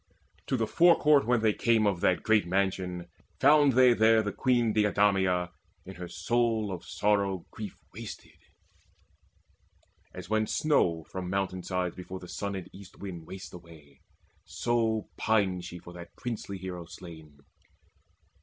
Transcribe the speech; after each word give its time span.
To 0.47 0.57
the 0.57 0.65
forecourt 0.65 1.27
when 1.27 1.41
they 1.41 1.53
came 1.53 1.85
Of 1.85 2.01
that 2.01 2.23
great 2.23 2.47
mansion, 2.47 3.05
found 3.39 3.73
they 3.73 3.93
there 3.93 4.23
the 4.23 4.31
Queen 4.31 4.73
Deidameia 4.73 5.51
in 5.85 5.93
her 5.97 6.07
sorrow 6.07 6.71
of 6.71 6.83
soul 6.83 7.45
Grief 7.51 7.75
wasted, 7.93 8.39
as 10.11 10.27
when 10.27 10.47
snow 10.47 11.03
from 11.03 11.29
mountain 11.29 11.61
sides 11.61 11.95
Before 11.95 12.17
the 12.17 12.27
sun 12.27 12.55
and 12.55 12.67
east 12.73 12.97
wind 12.97 13.27
wastes 13.27 13.53
away; 13.53 14.01
So 14.43 15.07
pined 15.17 15.65
she 15.65 15.77
for 15.77 15.93
that 15.93 16.15
princely 16.15 16.57
hero 16.57 16.85
slain. 16.85 17.37